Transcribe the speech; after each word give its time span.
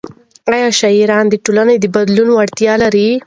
ايا 0.51 0.67
شاعران 0.79 1.25
د 1.29 1.33
ټولنې 1.45 1.75
د 1.79 1.85
بدلون 1.95 2.29
وړتیا 2.31 2.73
لري؟ 2.83 3.07